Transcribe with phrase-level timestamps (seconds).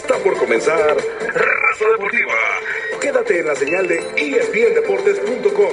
[0.00, 2.32] Está por comenzar Raza Deportiva.
[3.00, 5.68] Quédate en la señal de espndeportes.com.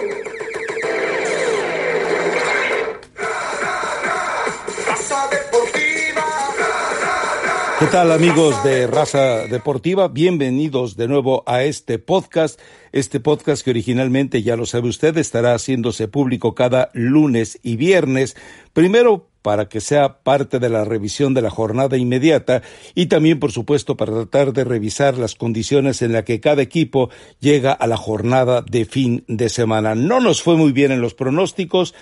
[7.79, 10.07] ¿Qué tal amigos de Raza Deportiva?
[10.07, 12.59] Bienvenidos de nuevo a este podcast.
[12.91, 18.35] Este podcast que originalmente, ya lo sabe usted, estará haciéndose público cada lunes y viernes.
[18.73, 22.63] Primero para que sea parte de la revisión de la jornada inmediata
[22.95, 27.11] y también, por supuesto, para tratar de revisar las condiciones en las que cada equipo
[27.39, 29.93] llega a la jornada de fin de semana.
[29.93, 31.93] No nos fue muy bien en los pronósticos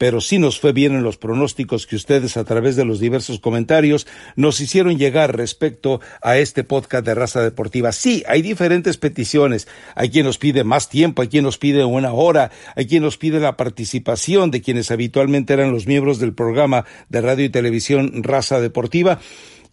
[0.00, 3.38] pero sí nos fue bien en los pronósticos que ustedes a través de los diversos
[3.38, 7.92] comentarios nos hicieron llegar respecto a este podcast de raza deportiva.
[7.92, 9.68] Sí, hay diferentes peticiones.
[9.94, 13.18] Hay quien nos pide más tiempo, hay quien nos pide una hora, hay quien nos
[13.18, 18.22] pide la participación de quienes habitualmente eran los miembros del programa de radio y televisión
[18.22, 19.20] Raza Deportiva.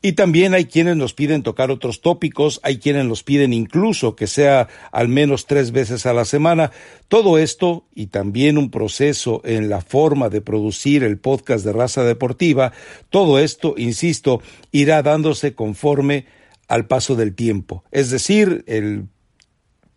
[0.01, 4.27] Y también hay quienes nos piden tocar otros tópicos, hay quienes nos piden incluso que
[4.27, 6.71] sea al menos tres veces a la semana.
[7.07, 12.03] Todo esto y también un proceso en la forma de producir el podcast de raza
[12.03, 12.73] deportiva,
[13.09, 16.25] todo esto, insisto, irá dándose conforme
[16.67, 17.83] al paso del tiempo.
[17.91, 19.07] Es decir, el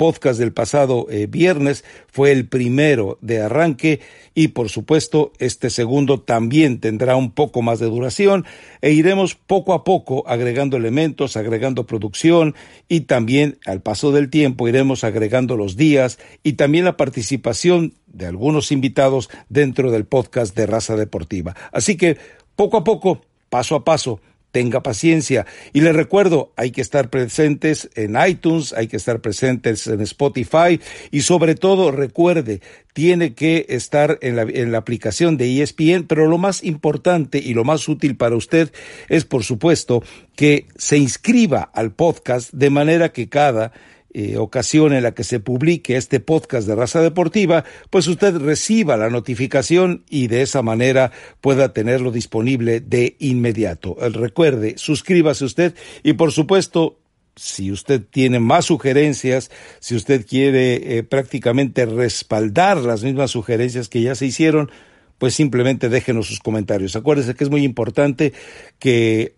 [0.00, 4.00] podcast del pasado eh, viernes fue el primero de arranque
[4.34, 8.46] y por supuesto este segundo también tendrá un poco más de duración
[8.80, 12.54] e iremos poco a poco agregando elementos, agregando producción
[12.88, 18.24] y también al paso del tiempo iremos agregando los días y también la participación de
[18.24, 21.54] algunos invitados dentro del podcast de Raza Deportiva.
[21.72, 22.16] Así que
[22.56, 25.46] poco a poco, paso a paso, tenga paciencia.
[25.72, 30.80] Y le recuerdo, hay que estar presentes en iTunes, hay que estar presentes en Spotify
[31.10, 32.60] y sobre todo recuerde,
[32.92, 37.54] tiene que estar en la, en la aplicación de ESPN, pero lo más importante y
[37.54, 38.72] lo más útil para usted
[39.08, 40.02] es, por supuesto,
[40.34, 43.72] que se inscriba al podcast de manera que cada
[44.12, 48.96] eh, ocasión en la que se publique este podcast de raza deportiva, pues usted reciba
[48.96, 53.96] la notificación y de esa manera pueda tenerlo disponible de inmediato.
[54.00, 56.98] Eh, recuerde, suscríbase usted y por supuesto
[57.36, 64.02] si usted tiene más sugerencias, si usted quiere eh, prácticamente respaldar las mismas sugerencias que
[64.02, 64.70] ya se hicieron,
[65.18, 66.96] pues simplemente déjenos sus comentarios.
[66.96, 68.32] Acuérdese que es muy importante
[68.78, 69.36] que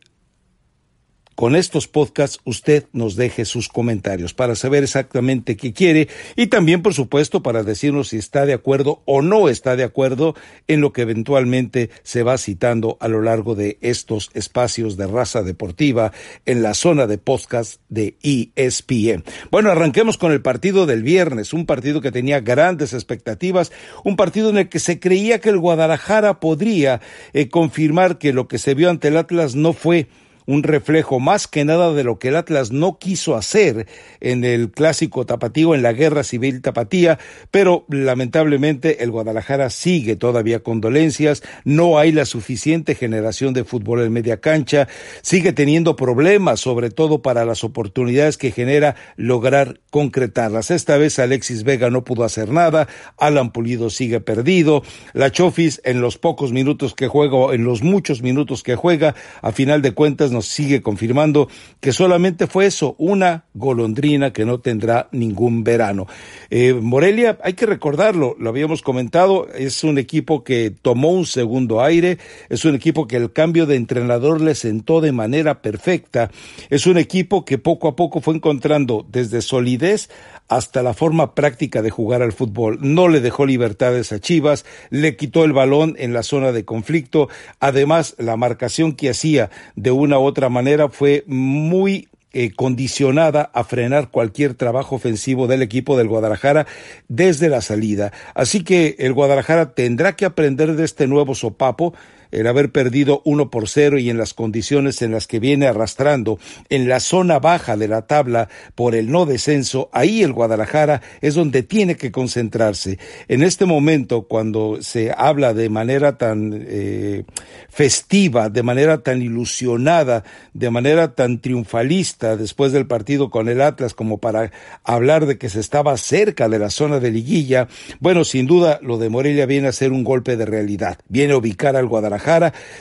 [1.42, 6.82] con estos podcasts usted nos deje sus comentarios para saber exactamente qué quiere y también,
[6.82, 10.36] por supuesto, para decirnos si está de acuerdo o no está de acuerdo
[10.68, 15.42] en lo que eventualmente se va citando a lo largo de estos espacios de raza
[15.42, 16.12] deportiva
[16.46, 19.24] en la zona de podcast de ESPN.
[19.50, 23.72] Bueno, arranquemos con el partido del viernes, un partido que tenía grandes expectativas,
[24.04, 27.00] un partido en el que se creía que el Guadalajara podría
[27.32, 30.06] eh, confirmar que lo que se vio ante el Atlas no fue
[30.46, 33.86] un reflejo más que nada de lo que el Atlas no quiso hacer
[34.20, 37.18] en el clásico tapatío, en la guerra civil tapatía,
[37.50, 44.02] pero lamentablemente el Guadalajara sigue todavía con dolencias, no hay la suficiente generación de fútbol
[44.02, 44.88] en media cancha,
[45.22, 50.70] sigue teniendo problemas, sobre todo para las oportunidades que genera lograr concretarlas.
[50.70, 52.88] Esta vez Alexis Vega no pudo hacer nada,
[53.18, 54.82] Alan Pulido sigue perdido,
[55.12, 59.52] la Chofis en los pocos minutos que juega, en los muchos minutos que juega, a
[59.52, 61.48] final de cuentas nos sigue confirmando
[61.80, 66.06] que solamente fue eso, una golondrina que no tendrá ningún verano.
[66.50, 71.82] Eh, Morelia, hay que recordarlo, lo habíamos comentado, es un equipo que tomó un segundo
[71.82, 76.30] aire, es un equipo que el cambio de entrenador le sentó de manera perfecta,
[76.70, 80.08] es un equipo que poco a poco fue encontrando desde solidez
[80.56, 82.78] hasta la forma práctica de jugar al fútbol.
[82.82, 87.28] No le dejó libertades a Chivas, le quitó el balón en la zona de conflicto,
[87.58, 93.64] además la marcación que hacía de una u otra manera fue muy eh, condicionada a
[93.64, 96.66] frenar cualquier trabajo ofensivo del equipo del Guadalajara
[97.08, 98.12] desde la salida.
[98.34, 101.94] Así que el Guadalajara tendrá que aprender de este nuevo sopapo
[102.32, 106.38] el haber perdido uno por cero y en las condiciones en las que viene arrastrando
[106.70, 111.34] en la zona baja de la tabla por el no descenso, ahí el Guadalajara es
[111.34, 112.98] donde tiene que concentrarse.
[113.28, 117.24] En este momento, cuando se habla de manera tan eh,
[117.68, 120.24] festiva, de manera tan ilusionada,
[120.54, 124.50] de manera tan triunfalista después del partido con el Atlas como para
[124.84, 127.68] hablar de que se estaba cerca de la zona de liguilla,
[128.00, 131.36] bueno, sin duda lo de Morelia viene a ser un golpe de realidad, viene a
[131.36, 132.21] ubicar al Guadalajara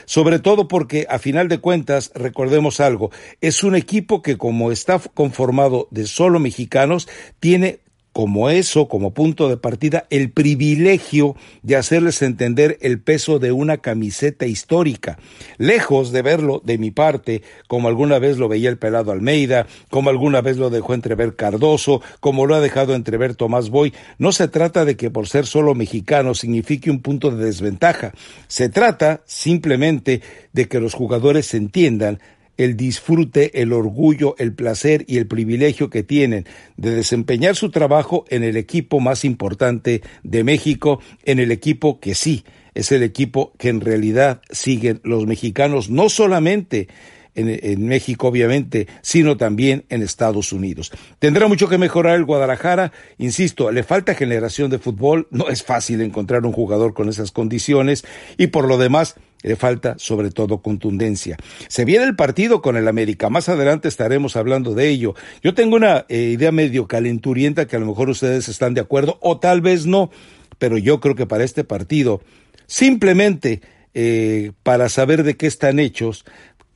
[0.05, 3.11] sobre todo porque a final de cuentas, recordemos algo,
[3.41, 7.09] es un equipo que como está conformado de solo mexicanos,
[7.39, 7.80] tiene
[8.13, 13.77] como eso, como punto de partida, el privilegio de hacerles entender el peso de una
[13.77, 15.17] camiseta histórica.
[15.57, 20.09] Lejos de verlo de mi parte, como alguna vez lo veía el pelado Almeida, como
[20.09, 24.47] alguna vez lo dejó entrever Cardoso, como lo ha dejado entrever Tomás Boy, no se
[24.47, 28.13] trata de que por ser solo mexicano signifique un punto de desventaja.
[28.47, 30.21] Se trata simplemente
[30.51, 32.19] de que los jugadores entiendan
[32.63, 36.45] el disfrute, el orgullo, el placer y el privilegio que tienen
[36.77, 42.15] de desempeñar su trabajo en el equipo más importante de México, en el equipo que
[42.15, 42.43] sí
[42.73, 46.87] es el equipo que en realidad siguen los mexicanos, no solamente
[47.33, 50.91] en, México, obviamente, sino también en Estados Unidos.
[51.19, 52.91] Tendrá mucho que mejorar el Guadalajara.
[53.17, 55.27] Insisto, le falta generación de fútbol.
[55.31, 58.03] No es fácil encontrar un jugador con esas condiciones.
[58.37, 61.37] Y por lo demás, le falta sobre todo contundencia.
[61.67, 65.15] Se viene el partido con el América, más adelante estaremos hablando de ello.
[65.43, 69.17] Yo tengo una eh, idea medio calenturienta que a lo mejor ustedes están de acuerdo
[69.21, 70.11] o tal vez no,
[70.57, 72.21] pero yo creo que para este partido,
[72.67, 73.61] simplemente
[73.93, 76.25] eh, para saber de qué están hechos,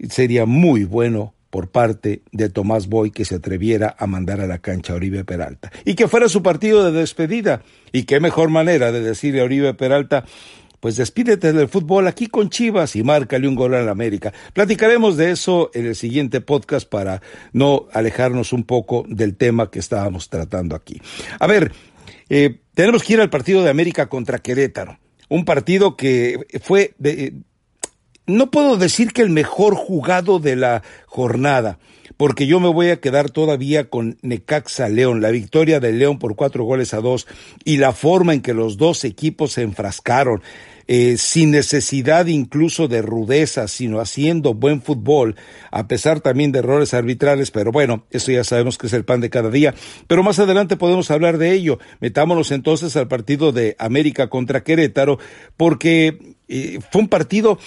[0.09, 4.57] sería muy bueno por parte de Tomás Boy que se atreviera a mandar a la
[4.57, 7.61] cancha a Oribe Peralta y que fuera su partido de despedida.
[7.93, 10.25] Y qué mejor manera de decirle a Oribe Peralta,
[10.85, 14.31] pues despídete del fútbol aquí con Chivas y márcale un gol a la América.
[14.53, 17.23] Platicaremos de eso en el siguiente podcast para
[17.53, 21.01] no alejarnos un poco del tema que estábamos tratando aquí.
[21.39, 21.71] A ver,
[22.29, 24.99] eh, tenemos que ir al partido de América contra Querétaro.
[25.27, 27.33] Un partido que fue de,
[28.27, 31.79] no puedo decir que el mejor jugado de la jornada,
[32.15, 36.35] porque yo me voy a quedar todavía con Necaxa León, la victoria del León por
[36.35, 37.27] cuatro goles a dos
[37.63, 40.43] y la forma en que los dos equipos se enfrascaron.
[40.87, 45.35] Eh, sin necesidad incluso de rudeza, sino haciendo buen fútbol,
[45.71, 49.19] a pesar también de errores arbitrales, pero bueno, eso ya sabemos que es el pan
[49.19, 49.73] de cada día.
[50.05, 51.79] Pero más adelante podemos hablar de ello.
[52.01, 55.17] Metámonos entonces al partido de América contra Querétaro,
[55.57, 57.57] porque eh, fue un partido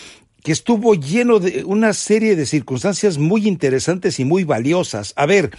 [0.45, 5.13] que estuvo lleno de una serie de circunstancias muy interesantes y muy valiosas.
[5.17, 5.51] A ver,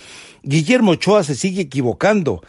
[0.44, 2.41] Guillermo Ochoa se sigue equivocando.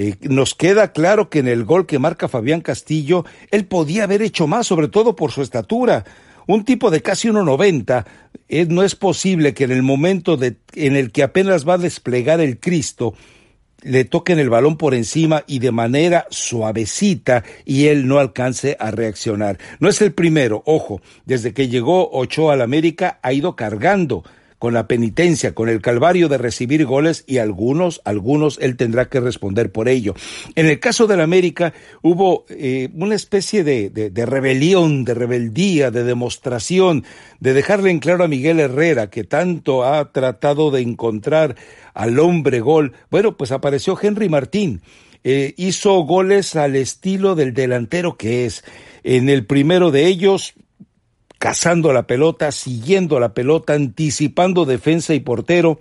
[0.00, 4.22] Eh, nos queda claro que en el gol que marca Fabián Castillo, él podía haber
[4.22, 6.04] hecho más, sobre todo por su estatura.
[6.46, 8.04] Un tipo de casi 1,90,
[8.48, 11.78] eh, no es posible que en el momento de, en el que apenas va a
[11.78, 13.14] desplegar el Cristo,
[13.82, 18.92] le toquen el balón por encima y de manera suavecita y él no alcance a
[18.92, 19.58] reaccionar.
[19.80, 24.22] No es el primero, ojo, desde que llegó Ochoa al América ha ido cargando
[24.58, 29.20] con la penitencia, con el calvario de recibir goles y algunos, algunos él tendrá que
[29.20, 30.14] responder por ello.
[30.56, 31.72] En el caso del América
[32.02, 37.04] hubo eh, una especie de, de, rebelión, de rebeldía, de demostración,
[37.40, 41.56] de dejarle en claro a Miguel Herrera que tanto ha tratado de encontrar
[41.94, 42.94] al hombre gol.
[43.10, 44.82] Bueno, pues apareció Henry Martín.
[45.24, 48.64] Eh, hizo goles al estilo del delantero que es.
[49.04, 50.54] En el primero de ellos,
[51.38, 55.78] cazando la pelota, siguiendo la pelota, anticipando defensa y portero,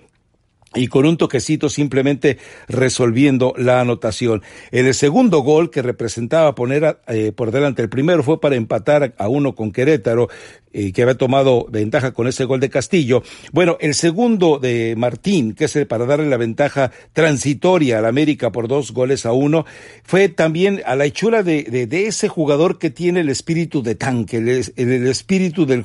[0.75, 2.37] y con un toquecito simplemente
[2.67, 4.43] resolviendo la anotación.
[4.71, 9.27] El segundo gol que representaba poner eh, por delante el primero fue para empatar a
[9.29, 10.29] uno con Querétaro,
[10.77, 13.23] eh, que había tomado ventaja con ese gol de Castillo.
[13.51, 18.51] Bueno, el segundo de Martín, que es el para darle la ventaja transitoria al América
[18.51, 19.65] por dos goles a uno,
[20.03, 24.37] fue también a la hechura de, de, ese jugador que tiene el espíritu de tanque,
[24.37, 25.83] el, el espíritu del,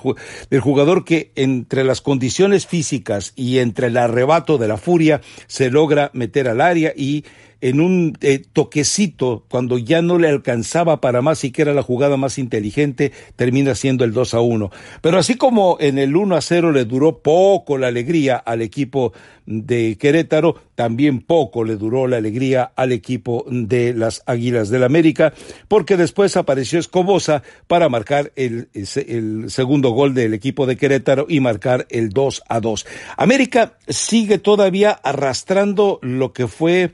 [0.51, 5.71] del jugador que entre las condiciones físicas y entre el arrebato de la furia se
[5.71, 7.25] logra meter al área y
[7.63, 11.85] en un eh, toquecito, cuando ya no le alcanzaba para más y que era la
[11.85, 14.71] jugada más inteligente, termina siendo el 2 a 1.
[15.01, 19.13] Pero así como en el 1 a 0 le duró poco la alegría al equipo
[19.47, 25.33] de Querétaro, también poco le duró la alegría al equipo de las Águilas del América,
[25.69, 31.41] porque después apareció Escobosa para marcar el, el segundo gol del equipo de Querétaro y
[31.41, 32.87] marcar el 2 a 2.
[33.17, 36.93] América sigue todavía arrastrando lo que fue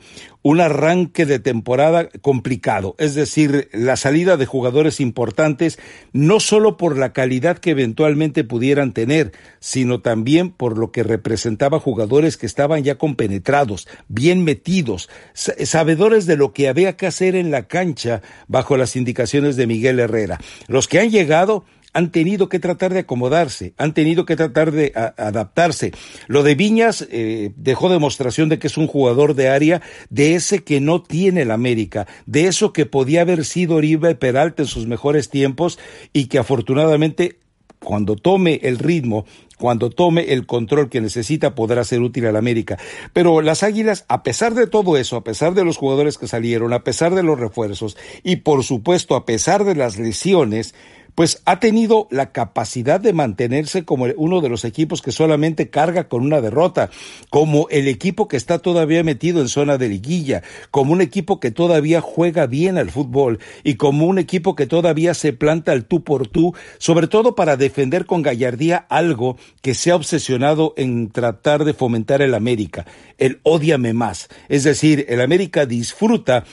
[0.49, 5.79] un arranque de temporada complicado, es decir, la salida de jugadores importantes,
[6.15, 11.81] no solo por la calidad que eventualmente pudieran tener, sino también por lo que representaba
[11.81, 17.51] jugadores que estaban ya compenetrados, bien metidos, sabedores de lo que había que hacer en
[17.51, 20.39] la cancha bajo las indicaciones de Miguel Herrera.
[20.69, 24.93] Los que han llegado han tenido que tratar de acomodarse, han tenido que tratar de
[24.95, 25.93] adaptarse.
[26.27, 30.63] Lo de Viñas eh, dejó demostración de que es un jugador de área, de ese
[30.63, 34.87] que no tiene el América, de eso que podía haber sido Oribe Peralta en sus
[34.87, 35.79] mejores tiempos
[36.13, 37.39] y que afortunadamente
[37.81, 39.25] cuando tome el ritmo,
[39.59, 42.79] cuando tome el control que necesita, podrá ser útil al América.
[43.13, 46.73] Pero las Águilas, a pesar de todo eso, a pesar de los jugadores que salieron,
[46.73, 50.75] a pesar de los refuerzos y por supuesto a pesar de las lesiones,
[51.19, 56.07] pues ha tenido la capacidad de mantenerse como uno de los equipos que solamente carga
[56.07, 56.91] con una derrota,
[57.29, 61.51] como el equipo que está todavía metido en zona de liguilla, como un equipo que
[61.51, 66.05] todavía juega bien al fútbol y como un equipo que todavía se planta al tú
[66.05, 71.65] por tú, sobre todo para defender con gallardía algo que se ha obsesionado en tratar
[71.65, 72.87] de fomentar el América,
[73.19, 74.29] el odiame más.
[74.49, 76.45] Es decir, el América disfruta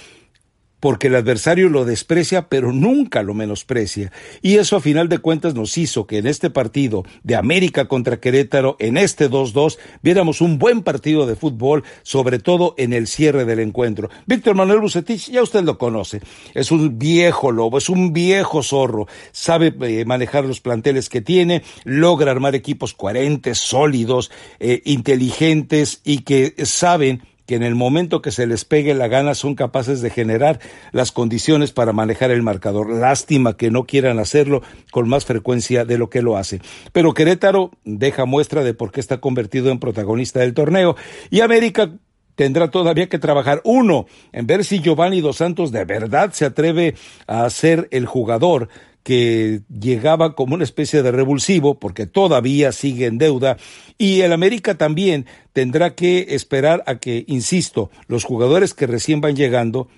[0.86, 4.12] porque el adversario lo desprecia, pero nunca lo menosprecia.
[4.44, 8.20] Y eso a final de cuentas nos hizo que en este partido de América contra
[8.20, 13.46] Querétaro, en este 2-2, viéramos un buen partido de fútbol, sobre todo en el cierre
[13.46, 14.12] del encuentro.
[14.28, 16.22] Víctor Manuel Bucetich, ya usted lo conoce,
[16.54, 21.64] es un viejo lobo, es un viejo zorro, sabe eh, manejar los planteles que tiene,
[21.84, 28.32] logra armar equipos coherentes, sólidos, eh, inteligentes y que saben que en el momento que
[28.32, 30.60] se les pegue la gana son capaces de generar
[30.92, 32.90] las condiciones para manejar el marcador.
[32.90, 34.62] Lástima que no quieran hacerlo
[34.92, 36.62] con más frecuencia de lo que lo hace.
[36.92, 40.96] Pero Querétaro deja muestra de por qué está convertido en protagonista del torneo
[41.30, 41.92] y América
[42.36, 46.96] tendrá todavía que trabajar uno en ver si Giovanni Dos Santos de verdad se atreve
[47.28, 48.70] a ser el jugador
[49.06, 53.56] que llegaba como una especie de revulsivo, porque todavía sigue en deuda,
[54.00, 59.36] y el América también tendrá que esperar a que, insisto, los jugadores que recién van
[59.36, 59.90] llegando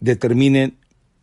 [0.00, 0.76] determinen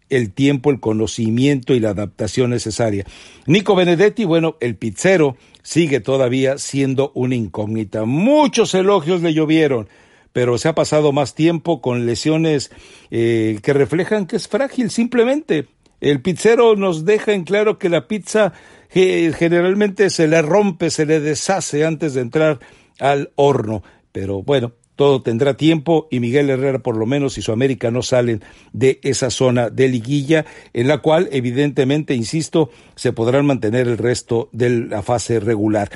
[0.09, 3.05] el tiempo, el conocimiento y la adaptación necesaria.
[3.45, 8.05] Nico Benedetti, bueno, el pizzero sigue todavía siendo una incógnita.
[8.05, 9.87] Muchos elogios le llovieron,
[10.31, 12.71] pero se ha pasado más tiempo con lesiones
[13.11, 15.67] eh, que reflejan que es frágil simplemente.
[16.03, 18.51] El pizzero nos deja en claro que la pizza
[18.89, 22.59] generalmente se le rompe, se le deshace antes de entrar
[22.99, 23.83] al horno.
[24.11, 28.01] Pero bueno, todo tendrá tiempo y Miguel Herrera por lo menos y su América no
[28.01, 28.43] salen
[28.73, 34.49] de esa zona de liguilla en la cual evidentemente, insisto, se podrán mantener el resto
[34.51, 35.89] de la fase regular.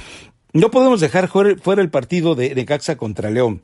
[0.53, 3.61] No podemos dejar fuera el partido de Necaxa contra León.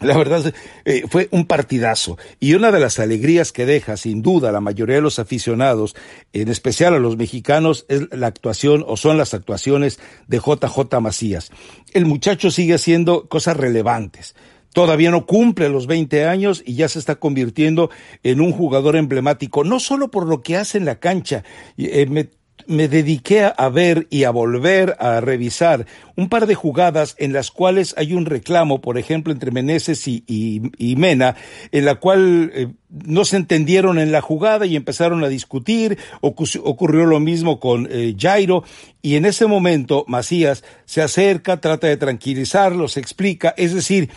[0.00, 0.54] La verdad
[0.84, 4.96] eh, fue un partidazo y una de las alegrías que deja sin duda la mayoría
[4.96, 5.94] de los aficionados,
[6.32, 11.50] en especial a los mexicanos, es la actuación o son las actuaciones de JJ Macías.
[11.92, 14.34] El muchacho sigue haciendo cosas relevantes.
[14.72, 17.90] Todavía no cumple los 20 años y ya se está convirtiendo
[18.22, 21.42] en un jugador emblemático, no solo por lo que hace en la cancha.
[21.76, 22.28] Eh,
[22.66, 25.86] dediqué a ver y a volver a revisar
[26.16, 30.96] un par de jugadas en las cuales hay un reclamo, por ejemplo, entre Meneses y,
[30.96, 31.36] Mena,
[31.72, 35.98] en la cual eh, no se entendieron en la jugada y empezaron a discutir.
[36.20, 38.64] ocurrió lo mismo con eh, Jairo
[39.02, 44.10] y en ese momento Macías se acerca, trata de tranquilizarlos, explica, es decir,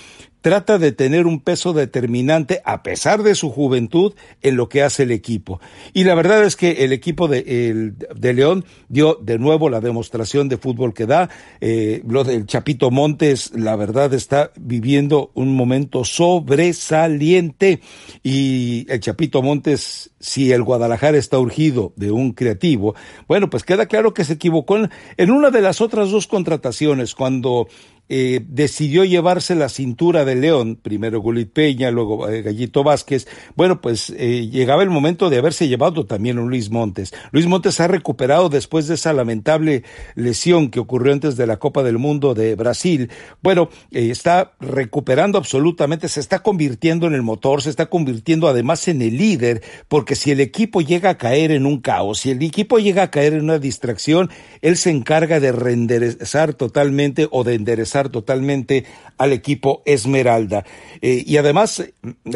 [0.43, 5.03] trata de tener un peso determinante a pesar de su juventud en lo que hace
[5.03, 5.61] el equipo.
[5.93, 10.49] Y la verdad es que el equipo de, de León dio de nuevo la demostración
[10.49, 11.29] de fútbol que da.
[11.61, 17.79] Eh, lo del Chapito Montes, la verdad, está viviendo un momento sobresaliente
[18.21, 22.95] y el Chapito Montes, si el Guadalajara está urgido de un creativo,
[23.27, 24.77] bueno, pues queda claro que se equivocó
[25.17, 27.67] en, una de las otras dos contrataciones, cuando
[28.09, 33.27] eh, decidió llevarse la cintura de León, primero Gulit Peña, luego eh, Gallito Vázquez.
[33.55, 37.13] Bueno, pues eh, llegaba el momento de haberse llevado también a Luis Montes.
[37.31, 39.83] Luis Montes ha recuperado después de esa lamentable
[40.15, 43.09] lesión que ocurrió antes de la Copa del Mundo de Brasil.
[43.41, 49.01] Bueno, está recuperando absolutamente, se está convirtiendo en el motor, se está convirtiendo además en
[49.01, 52.79] el líder, porque si el equipo llega a caer en un caos, si el equipo
[52.79, 54.29] llega a caer en una distracción,
[54.61, 58.85] él se encarga de reenderezar totalmente o de enderezar totalmente
[59.17, 60.65] al equipo Esmeralda.
[61.01, 61.83] Eh, y además,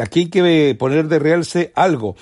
[0.00, 2.16] aquí hay que poner de realce algo.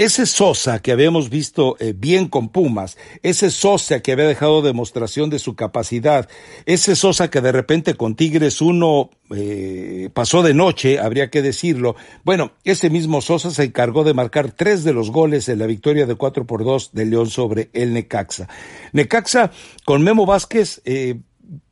[0.00, 5.28] Ese Sosa que habíamos visto eh, bien con Pumas, ese Sosa que había dejado demostración
[5.28, 6.26] de su capacidad,
[6.64, 11.96] ese Sosa que de repente con Tigres uno eh, pasó de noche, habría que decirlo.
[12.24, 16.06] Bueno, ese mismo Sosa se encargó de marcar tres de los goles en la victoria
[16.06, 18.48] de cuatro por dos de León sobre el Necaxa.
[18.94, 19.50] Necaxa
[19.84, 20.80] con Memo Vázquez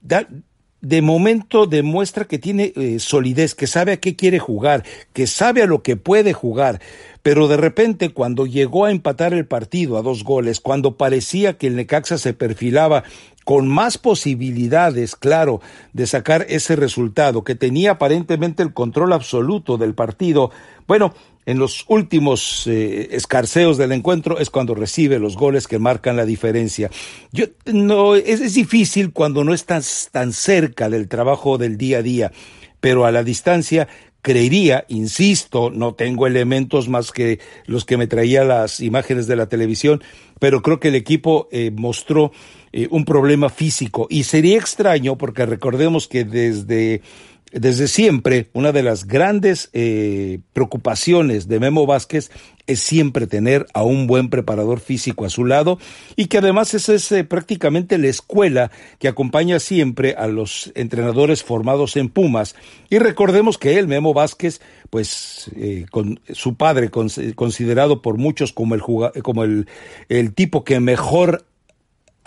[0.02, 0.28] da,
[0.80, 5.62] de momento demuestra que tiene eh, solidez, que sabe a qué quiere jugar, que sabe
[5.62, 6.80] a lo que puede jugar,
[7.22, 11.66] pero de repente cuando llegó a empatar el partido a dos goles, cuando parecía que
[11.66, 13.04] el Necaxa se perfilaba
[13.48, 15.62] con más posibilidades, claro,
[15.94, 20.50] de sacar ese resultado, que tenía aparentemente el control absoluto del partido,
[20.86, 21.14] bueno,
[21.46, 26.26] en los últimos eh, escarceos del encuentro es cuando recibe los goles que marcan la
[26.26, 26.90] diferencia.
[27.32, 32.32] Yo no es, difícil cuando no estás tan cerca del trabajo del día a día,
[32.80, 33.88] pero a la distancia
[34.20, 39.48] creería, insisto, no tengo elementos más que los que me traía las imágenes de la
[39.48, 40.02] televisión,
[40.38, 42.30] pero creo que el equipo eh, mostró
[42.72, 47.02] eh, un problema físico y sería extraño porque recordemos que desde
[47.52, 52.30] desde siempre, una de las grandes eh, preocupaciones de Memo Vázquez
[52.66, 55.78] es siempre tener a un buen preparador físico a su lado
[56.14, 61.42] y que además esa es eh, prácticamente la escuela que acompaña siempre a los entrenadores
[61.42, 62.54] formados en Pumas.
[62.90, 64.60] Y recordemos que él, Memo Vázquez,
[64.90, 68.82] pues eh, con su padre, considerado por muchos como, el,
[69.22, 69.66] como el,
[70.10, 71.46] el tipo que mejor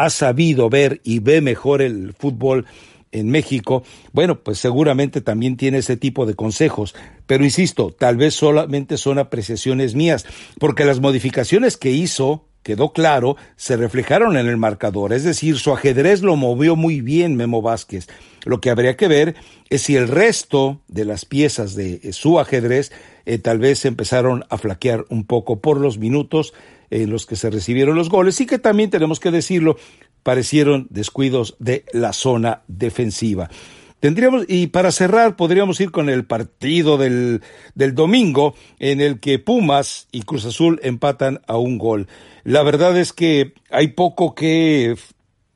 [0.05, 2.65] ha sabido ver y ve mejor el fútbol
[3.11, 6.95] en México, bueno, pues seguramente también tiene ese tipo de consejos.
[7.27, 10.25] Pero insisto, tal vez solamente son apreciaciones mías,
[10.59, 15.13] porque las modificaciones que hizo, quedó claro, se reflejaron en el marcador.
[15.13, 18.07] Es decir, su ajedrez lo movió muy bien Memo Vázquez.
[18.45, 19.35] Lo que habría que ver
[19.69, 22.91] es si el resto de las piezas de su ajedrez
[23.25, 26.53] eh, tal vez empezaron a flaquear un poco por los minutos
[26.91, 29.77] en los que se recibieron los goles y que también tenemos que decirlo,
[30.21, 33.49] parecieron descuidos de la zona defensiva.
[33.99, 37.41] Tendríamos, y para cerrar, podríamos ir con el partido del,
[37.75, 42.07] del domingo, en el que Pumas y Cruz Azul empatan a un gol.
[42.43, 44.95] La verdad es que hay poco que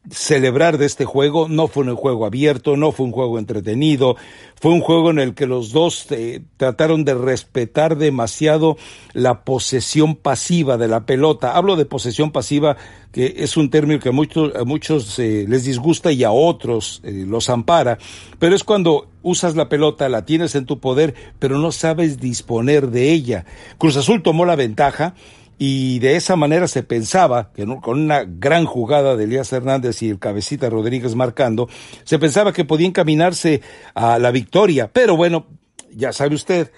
[0.10, 1.48] celebrar de este juego.
[1.50, 4.16] No fue un juego abierto, no fue un juego entretenido,
[4.60, 8.78] fue un juego en el que los dos eh, trataron de respetar demasiado
[9.14, 11.56] la posesión pasiva de la pelota.
[11.56, 12.78] Hablo de posesión pasiva,
[13.12, 17.02] que es un término que a muchos, a muchos eh, les disgusta y a otros
[17.04, 17.98] eh, los ampara,
[18.40, 22.90] pero es cuando usas la pelota, la tienes en tu poder, pero no sabes disponer
[22.90, 23.46] de ella.
[23.80, 25.16] Cruz Azul tomó la ventaja
[25.58, 30.10] y de esa manera se pensaba que con una gran jugada de Elías Hernández y
[30.10, 31.70] el cabecita Rodríguez marcando,
[32.04, 33.62] se pensaba que podía encaminarse
[33.94, 35.48] a la victoria, pero bueno,
[35.96, 36.72] ya sabe usted,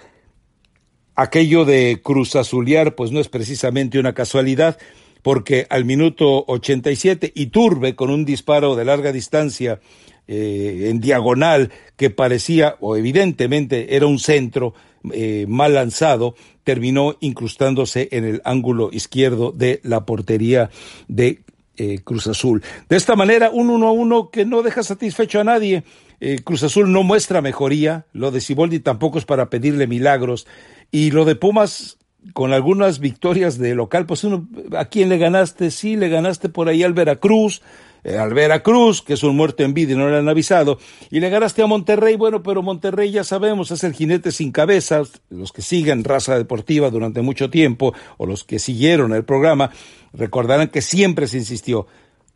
[1.14, 4.78] aquello de Cruz Azuliar pues no es precisamente una casualidad,
[5.22, 9.80] porque al minuto 87 Iturbe con un disparo de larga distancia
[10.28, 14.74] eh, en diagonal que parecía o evidentemente era un centro,
[15.12, 16.34] eh, mal lanzado,
[16.68, 20.68] terminó incrustándose en el ángulo izquierdo de la portería
[21.06, 21.38] de
[21.78, 22.62] eh, Cruz Azul.
[22.90, 25.82] De esta manera, un 1 a 1 que no deja satisfecho a nadie.
[26.20, 30.46] Eh, Cruz Azul no muestra mejoría, lo de Siboldi tampoco es para pedirle milagros,
[30.90, 31.96] y lo de Pumas
[32.32, 35.70] con algunas victorias de local, pues uno, ¿a quién le ganaste?
[35.70, 37.62] Sí, le ganaste por ahí al Veracruz,
[38.04, 40.78] eh, al Veracruz, que es un muerto en vida y no le han avisado,
[41.10, 45.20] y le ganaste a Monterrey, bueno, pero Monterrey ya sabemos, es el jinete sin cabezas,
[45.30, 49.70] los que siguen raza deportiva durante mucho tiempo, o los que siguieron el programa,
[50.12, 51.86] recordarán que siempre se insistió,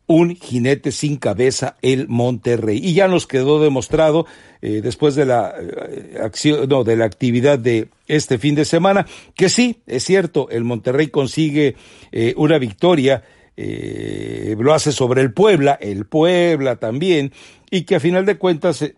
[0.05, 2.79] un jinete sin cabeza el Monterrey.
[2.83, 4.25] Y ya nos quedó demostrado
[4.61, 9.05] eh, después de la eh, acción, no, de la actividad de este fin de semana,
[9.35, 11.75] que sí, es cierto, el Monterrey consigue
[12.35, 13.23] una victoria
[13.55, 17.33] eh, lo hace sobre el Puebla, el Puebla también,
[17.69, 18.95] y que a final de cuentas eh,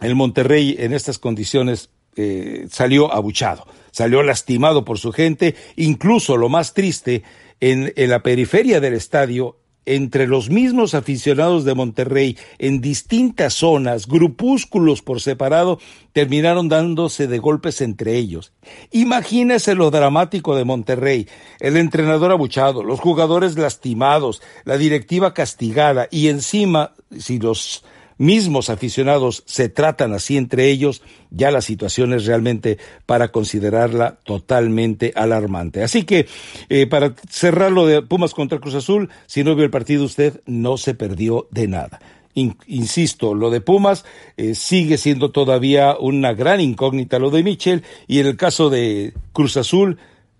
[0.00, 6.48] el Monterrey en estas condiciones eh, salió abuchado, salió lastimado por su gente, incluso lo
[6.48, 7.22] más triste,
[7.60, 9.56] en la periferia del estadio
[9.88, 15.78] entre los mismos aficionados de Monterrey en distintas zonas, grupúsculos por separado,
[16.12, 18.52] terminaron dándose de golpes entre ellos.
[18.90, 21.26] Imagínese lo dramático de Monterrey,
[21.58, 27.82] el entrenador abuchado, los jugadores lastimados, la directiva castigada y encima, si los
[28.18, 35.12] mismos aficionados se tratan así entre ellos, ya la situación es realmente para considerarla totalmente
[35.14, 35.82] alarmante.
[35.82, 36.26] Así que,
[36.68, 40.42] eh, para cerrar lo de Pumas contra Cruz Azul, si no vio el partido usted,
[40.46, 42.00] no se perdió de nada.
[42.34, 44.04] insisto, lo de Pumas
[44.36, 49.12] eh, sigue siendo todavía una gran incógnita lo de Michel y en el caso de
[49.32, 49.98] Cruz Azul,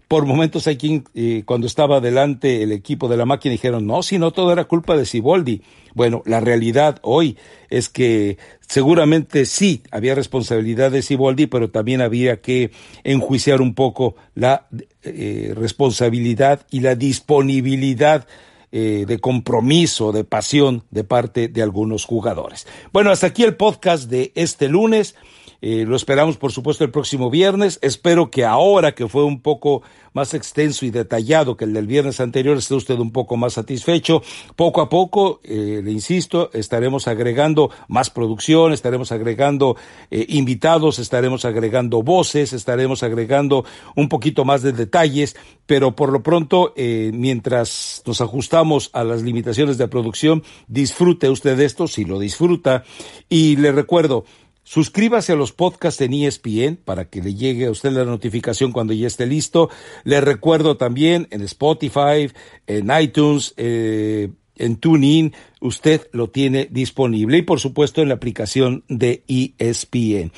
[0.08, 4.02] por momentos hay quien, eh, cuando estaba delante el equipo de la máquina, dijeron, no,
[4.02, 5.62] si no todo era culpa de Siboldi.
[5.94, 7.36] Bueno, la realidad hoy
[7.68, 12.70] es que seguramente sí había responsabilidad de Siboldi, pero también había que
[13.04, 14.66] enjuiciar un poco la
[15.02, 18.26] eh, responsabilidad y la disponibilidad
[18.72, 22.66] eh, de compromiso, de pasión de parte de algunos jugadores.
[22.92, 25.14] Bueno, hasta aquí el podcast de este lunes.
[25.60, 27.78] Eh, lo esperamos, por supuesto, el próximo viernes.
[27.82, 32.20] Espero que ahora que fue un poco más extenso y detallado que el del viernes
[32.20, 34.22] anterior, esté usted un poco más satisfecho.
[34.54, 39.76] Poco a poco, eh, le insisto, estaremos agregando más producción, estaremos agregando
[40.10, 43.64] eh, invitados, estaremos agregando voces, estaremos agregando
[43.96, 49.76] un poquito más de detalles, pero por lo pronto, mientras nos ajustamos a las limitaciones
[49.76, 52.84] de producción, disfrute usted esto, si lo disfruta,
[53.28, 54.24] y le recuerdo,
[54.68, 58.92] Suscríbase a los podcasts en ESPN para que le llegue a usted la notificación cuando
[58.92, 59.70] ya esté listo.
[60.04, 62.30] Le recuerdo también en Spotify,
[62.66, 68.84] en iTunes, eh, en TuneIn, usted lo tiene disponible y por supuesto en la aplicación
[68.88, 70.32] de ESPN.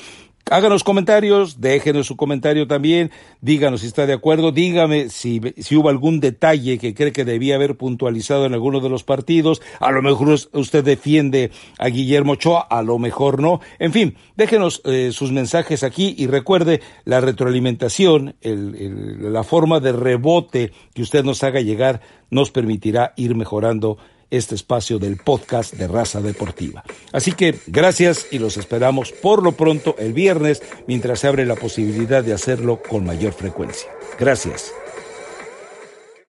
[0.51, 3.09] Háganos comentarios, déjenos su comentario también,
[3.39, 5.39] díganos si está de acuerdo, dígame si,
[5.77, 9.91] hubo algún detalle que cree que debía haber puntualizado en alguno de los partidos, a
[9.91, 15.11] lo mejor usted defiende a Guillermo Ochoa, a lo mejor no, en fin, déjenos eh,
[15.13, 21.61] sus mensajes aquí y recuerde la retroalimentación, la forma de rebote que usted nos haga
[21.61, 23.99] llegar nos permitirá ir mejorando
[24.31, 26.83] este espacio del podcast de Raza Deportiva.
[27.11, 31.55] Así que gracias y los esperamos por lo pronto el viernes mientras se abre la
[31.55, 33.89] posibilidad de hacerlo con mayor frecuencia.
[34.17, 34.73] Gracias.